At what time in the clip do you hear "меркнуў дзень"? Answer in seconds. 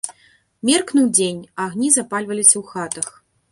0.69-1.45